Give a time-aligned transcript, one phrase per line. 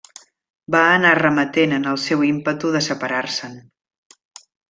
[0.75, 3.61] Va anar remetent en el seu ímpetu de separar-se’n.